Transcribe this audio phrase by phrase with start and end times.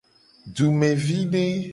[0.55, 1.45] Dumevide.